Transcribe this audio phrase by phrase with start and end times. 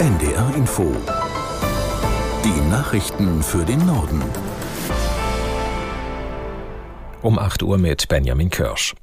[0.00, 0.96] NDR Info.
[2.42, 4.22] Die Nachrichten für den Norden.
[7.20, 8.94] Um 8 Uhr mit Benjamin Kirsch.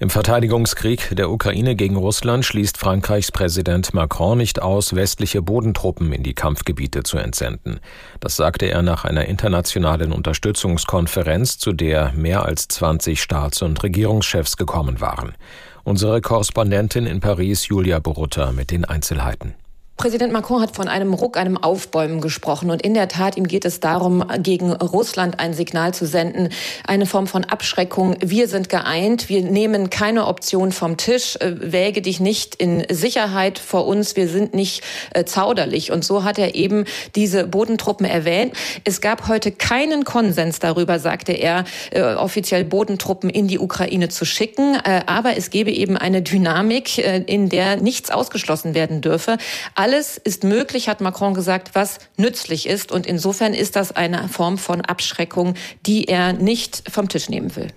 [0.00, 6.24] Im Verteidigungskrieg der Ukraine gegen Russland schließt Frankreichs Präsident Macron nicht aus, westliche Bodentruppen in
[6.24, 7.78] die Kampfgebiete zu entsenden.
[8.18, 14.56] Das sagte er nach einer internationalen Unterstützungskonferenz, zu der mehr als 20 Staats- und Regierungschefs
[14.56, 15.36] gekommen waren.
[15.84, 19.54] Unsere Korrespondentin in Paris, Julia Borutta, mit den Einzelheiten.
[20.02, 22.72] Präsident Macron hat von einem Ruck, einem Aufbäumen gesprochen.
[22.72, 26.48] Und in der Tat, ihm geht es darum, gegen Russland ein Signal zu senden,
[26.84, 28.16] eine Form von Abschreckung.
[28.18, 33.60] Wir sind geeint, wir nehmen keine Option vom Tisch, äh, wäge dich nicht in Sicherheit
[33.60, 34.82] vor uns, wir sind nicht
[35.14, 35.92] äh, zauderlich.
[35.92, 38.54] Und so hat er eben diese Bodentruppen erwähnt.
[38.82, 44.24] Es gab heute keinen Konsens darüber, sagte er, äh, offiziell Bodentruppen in die Ukraine zu
[44.24, 44.78] schicken.
[45.06, 49.36] Aber es gebe eben eine Dynamik, in der nichts ausgeschlossen werden dürfe.
[49.76, 52.92] Alle alles ist möglich, hat Macron gesagt, was nützlich ist.
[52.92, 55.52] Und insofern ist das eine Form von Abschreckung,
[55.84, 57.68] die er nicht vom Tisch nehmen will.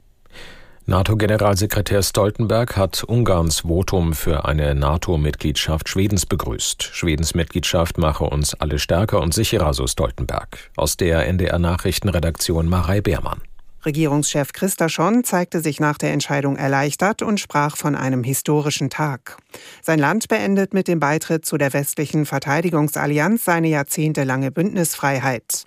[0.86, 6.84] NATO-Generalsekretär Stoltenberg hat Ungarns Votum für eine NATO-Mitgliedschaft Schwedens begrüßt.
[6.84, 10.72] Schwedens Mitgliedschaft mache uns alle stärker und sicherer, so Stoltenberg.
[10.78, 13.42] Aus der NDR-Nachrichtenredaktion Marei Beermann.
[13.86, 19.38] Regierungschef Christaschon zeigte sich nach der Entscheidung erleichtert und sprach von einem historischen Tag.
[19.82, 25.66] Sein Land beendet mit dem Beitritt zu der westlichen Verteidigungsallianz seine jahrzehntelange Bündnisfreiheit.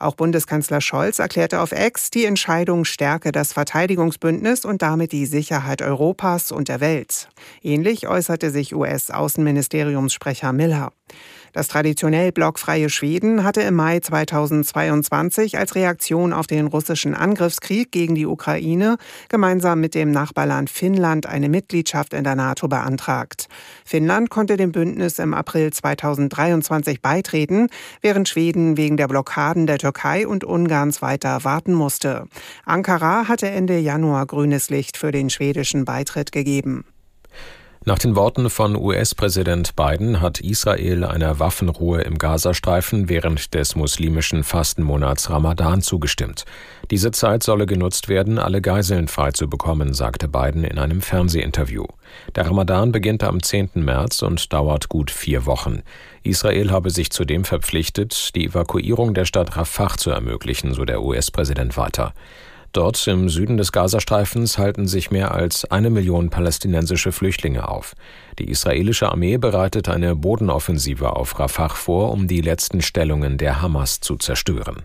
[0.00, 5.82] Auch Bundeskanzler Scholz erklärte auf Ex, die Entscheidung stärke das Verteidigungsbündnis und damit die Sicherheit
[5.82, 7.28] Europas und der Welt.
[7.62, 10.92] Ähnlich äußerte sich US-Außenministeriumssprecher Miller.
[11.52, 18.14] Das traditionell blockfreie Schweden hatte im Mai 2022 als Reaktion auf den russischen Angriffskrieg gegen
[18.14, 18.96] die Ukraine
[19.28, 23.48] gemeinsam mit dem Nachbarland Finnland eine Mitgliedschaft in der NATO beantragt.
[23.84, 27.68] Finnland konnte dem Bündnis im April 2023 beitreten,
[28.00, 32.26] während Schweden wegen der Blockaden der Türkei und Ungarns weiter warten musste.
[32.64, 36.84] Ankara hatte Ende Januar grünes Licht für den schwedischen Beitritt gegeben.
[37.86, 44.44] Nach den Worten von US-Präsident Biden hat Israel einer Waffenruhe im Gazastreifen während des muslimischen
[44.44, 46.44] Fastenmonats Ramadan zugestimmt.
[46.90, 51.86] Diese Zeit solle genutzt werden, alle Geiseln freizubekommen, sagte Biden in einem Fernsehinterview.
[52.34, 53.70] Der Ramadan beginnt am 10.
[53.76, 55.80] März und dauert gut vier Wochen.
[56.22, 61.78] Israel habe sich zudem verpflichtet, die Evakuierung der Stadt Rafah zu ermöglichen, so der US-Präsident
[61.78, 62.12] weiter.
[62.72, 67.94] Dort im Süden des Gazastreifens halten sich mehr als eine Million palästinensische Flüchtlinge auf.
[68.38, 73.98] Die israelische Armee bereitet eine Bodenoffensive auf Rafah vor, um die letzten Stellungen der Hamas
[73.98, 74.84] zu zerstören.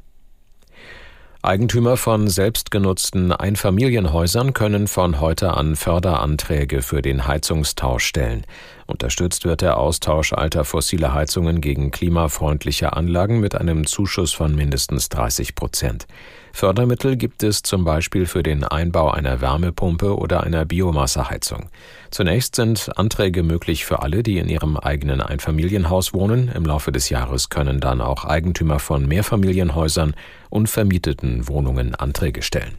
[1.46, 8.48] Eigentümer von selbstgenutzten Einfamilienhäusern können von heute an Förderanträge für den Heizungstausch stellen.
[8.88, 15.10] Unterstützt wird der Austausch alter fossiler Heizungen gegen klimafreundliche Anlagen mit einem Zuschuss von mindestens
[15.10, 16.06] 30 Prozent.
[16.54, 21.70] Fördermittel gibt es zum Beispiel für den Einbau einer Wärmepumpe oder einer Biomasseheizung.
[22.12, 26.50] Zunächst sind Anträge möglich für alle, die in ihrem eigenen Einfamilienhaus wohnen.
[26.50, 30.14] Im Laufe des Jahres können dann auch Eigentümer von Mehrfamilienhäusern
[30.52, 32.78] und vermieteten Wohnungen Anträge stellen.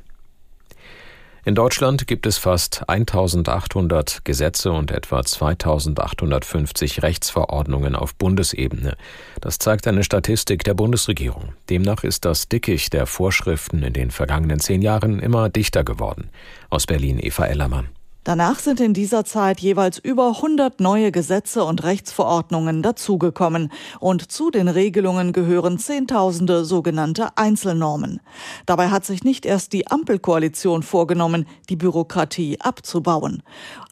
[1.46, 8.96] In Deutschland gibt es fast 1800 Gesetze und etwa 2850 Rechtsverordnungen auf Bundesebene.
[9.40, 11.52] Das zeigt eine Statistik der Bundesregierung.
[11.70, 16.30] Demnach ist das Dickicht der Vorschriften in den vergangenen zehn Jahren immer dichter geworden.
[16.68, 17.90] Aus Berlin Eva Ellermann.
[18.26, 23.70] Danach sind in dieser Zeit jeweils über 100 neue Gesetze und Rechtsverordnungen dazugekommen.
[24.00, 28.18] Und zu den Regelungen gehören Zehntausende sogenannte Einzelnormen.
[28.66, 33.44] Dabei hat sich nicht erst die Ampelkoalition vorgenommen, die Bürokratie abzubauen.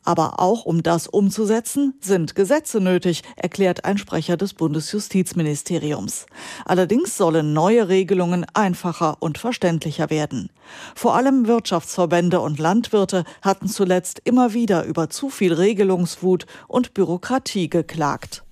[0.02, 6.26] Aber auch um das umzusetzen, sind Gesetze nötig, erklärt ein Sprecher des Bundesjustizministeriums.
[6.64, 10.50] Allerdings sollen neue Regelungen einfacher und verständlicher werden.
[10.94, 17.68] Vor allem Wirtschaftsverbände und Landwirte hatten zuletzt immer wieder über zu viel Regelungswut und Bürokratie
[17.68, 18.42] geklagt.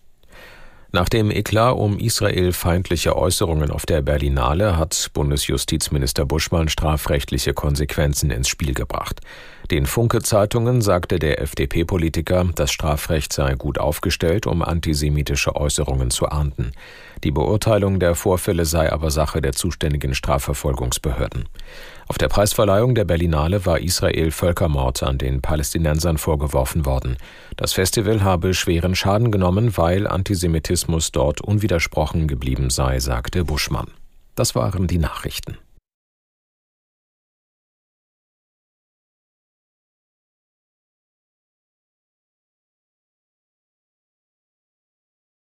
[0.95, 8.49] Nach dem Eklat um israelfeindliche Äußerungen auf der Berlinale hat Bundesjustizminister Buschmann strafrechtliche Konsequenzen ins
[8.49, 9.23] Spiel gebracht.
[9.71, 16.73] Den Funke-Zeitungen sagte der FDP-Politiker, das Strafrecht sei gut aufgestellt, um antisemitische Äußerungen zu ahnden.
[17.25, 21.49] Die Beurteilung der Vorfälle sei aber Sache der zuständigen Strafverfolgungsbehörden.
[22.09, 27.17] Auf der Preisverleihung der Berlinale war Israel Völkermord an den Palästinensern vorgeworfen worden.
[27.57, 33.87] Das Festival habe schweren Schaden genommen, weil Antisemitismus dort unwidersprochen geblieben sei, sagte Buschmann.
[34.35, 35.57] Das waren die Nachrichten.